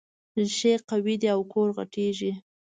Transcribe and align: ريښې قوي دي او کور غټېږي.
ريښې 0.37 0.73
قوي 0.89 1.15
دي 1.21 1.27
او 1.35 1.41
کور 1.51 1.69
غټېږي. 1.77 2.31